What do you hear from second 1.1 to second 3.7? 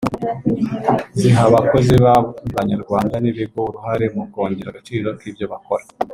ziha abakozi b’Abanyarwanda n’ibigo